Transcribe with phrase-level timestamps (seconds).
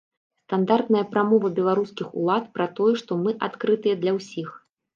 [0.45, 4.53] Стандартная прамова беларускіх ўлад пра тое, што мы адкрытыя для ўсіх.